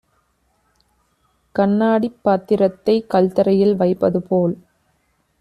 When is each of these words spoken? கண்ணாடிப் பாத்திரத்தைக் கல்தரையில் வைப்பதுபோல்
கண்ணாடிப் 1.55 2.17
பாத்திரத்தைக் 2.21 3.09
கல்தரையில் 3.09 3.75
வைப்பதுபோல் 3.75 4.55